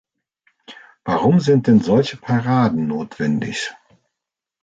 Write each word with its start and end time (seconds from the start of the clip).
Warum 1.05 1.39
sind 1.39 1.67
denn 1.67 1.79
solche 1.79 2.17
Paraden 2.17 2.87
notwendig? 2.87 3.71